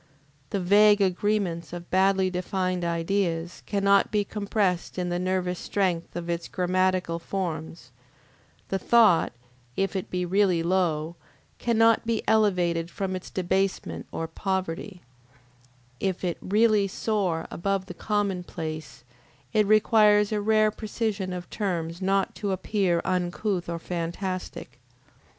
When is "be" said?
4.11-4.23, 10.09-10.25, 12.03-12.23